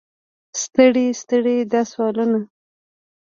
ستړي 0.61 1.07
ستړي 1.21 1.57
دا 1.71 1.81
سوالونه. 1.91 2.39